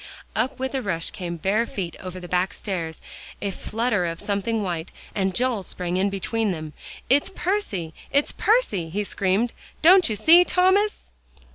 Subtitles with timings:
[0.35, 3.01] Up with a rush came bare feet over the back stairs;
[3.39, 6.73] a flutter of something white, and Joel sprang in between them.
[7.07, 9.53] "It's Percy it's Percy!" he screamed,
[9.83, 11.11] "don't you see, Thomas?"